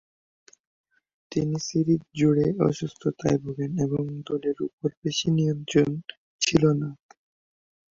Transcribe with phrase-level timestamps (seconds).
[1.31, 5.89] তিনি সিরিজ জুড়ে অসুস্থতায় ভোগেন এবং দলের উপর বেশি নিয়ন্ত্রণ
[6.41, 6.89] ছিল না।